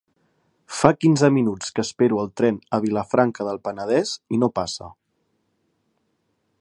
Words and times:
Fa 0.75 0.89
quinze 1.03 1.29
minuts 1.35 1.75
que 1.79 1.83
espero 1.87 2.17
el 2.23 2.31
tren 2.41 2.57
a 2.77 2.79
Vilafranca 2.87 3.47
del 3.49 3.61
Penedès 3.69 4.15
i 4.37 4.41
no 4.45 4.51
passa. 4.57 4.91